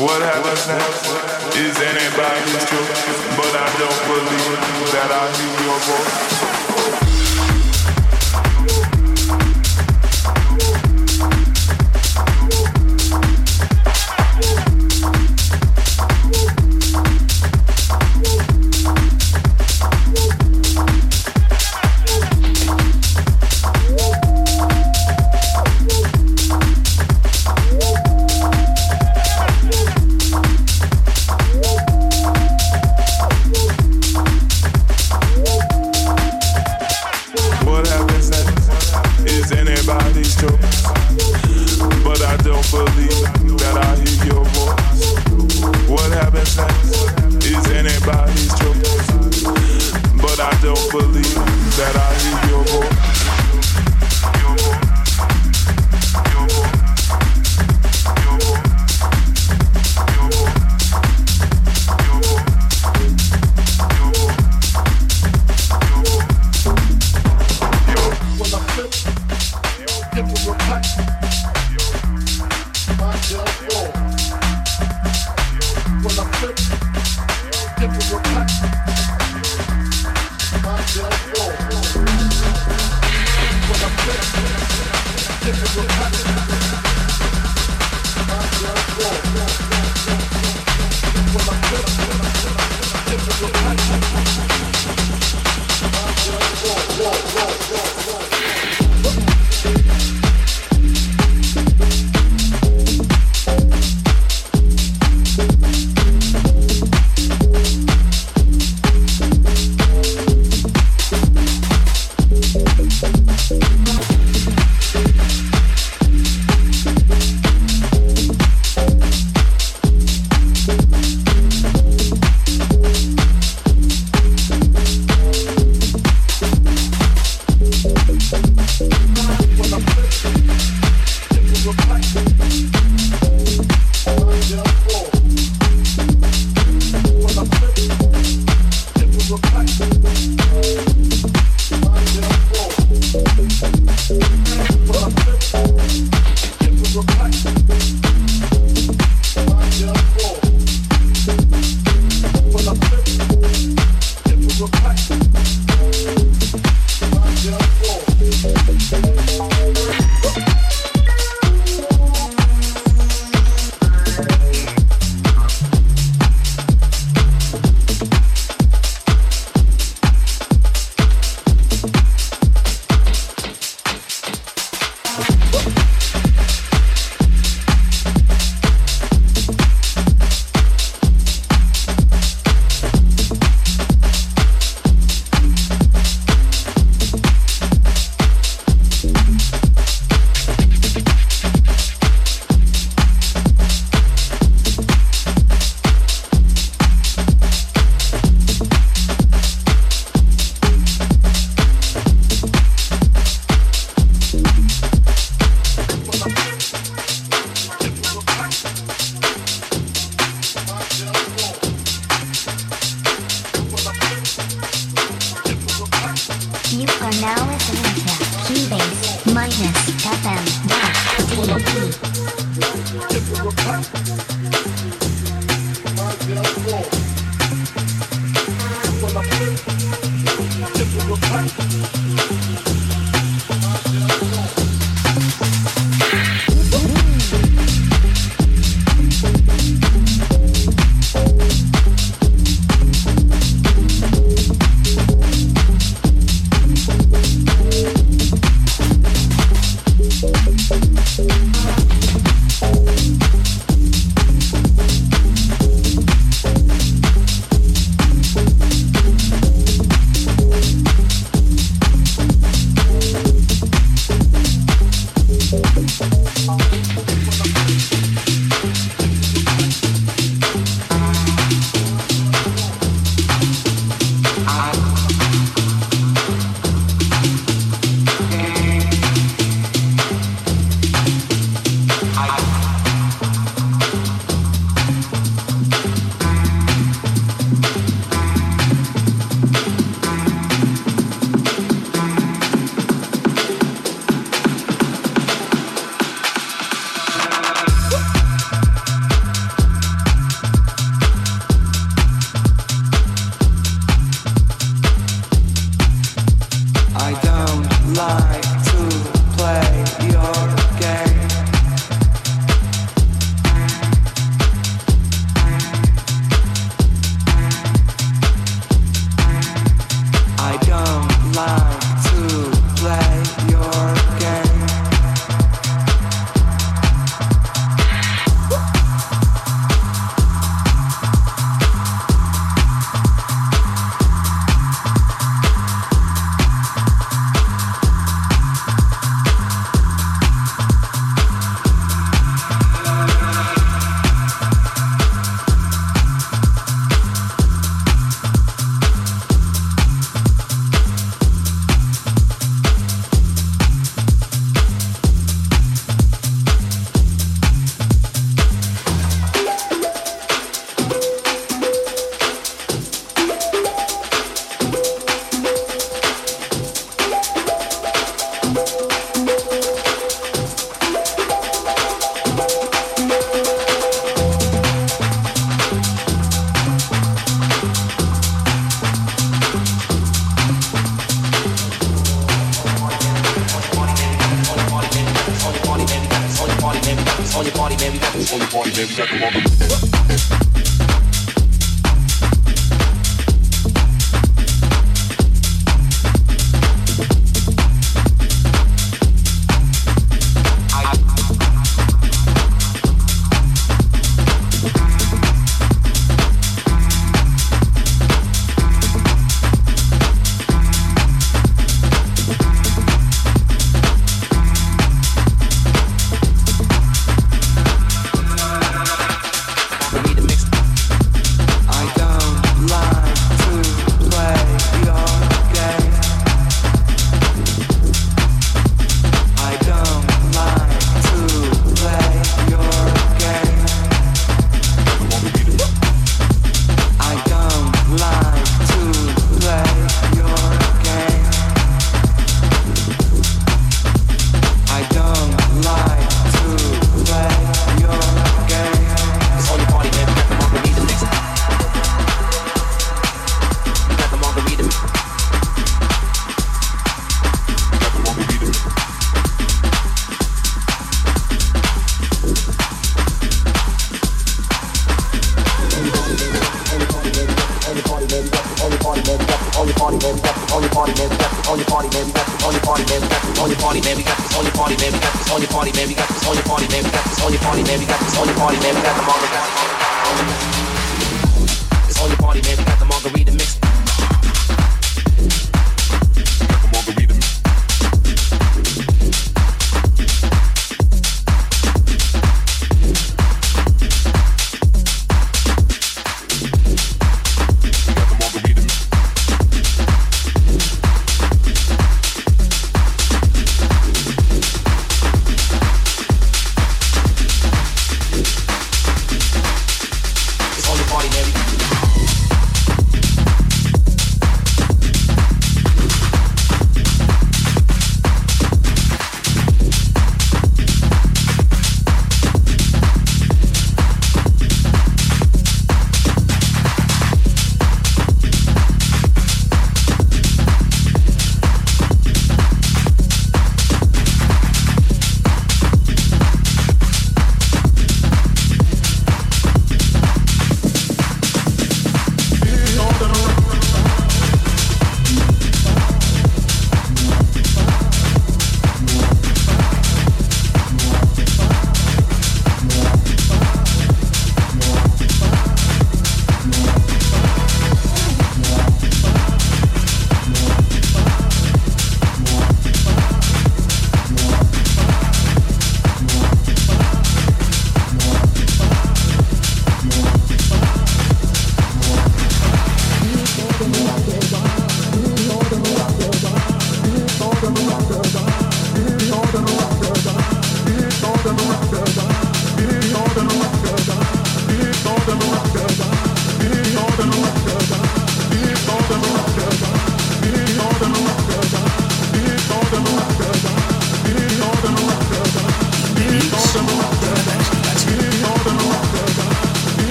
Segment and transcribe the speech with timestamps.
[0.00, 3.36] What happens next is anybody's choice.
[3.36, 6.49] But I don't believe that I hear your voice.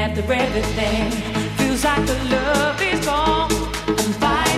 [0.00, 1.10] After everything,
[1.58, 3.52] feels like the love is gone.
[3.86, 4.49] I'm fighting.